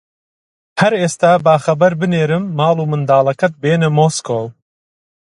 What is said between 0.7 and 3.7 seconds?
هەر ئێستا با خەبەر بنێرم ماڵ و منداڵەکەت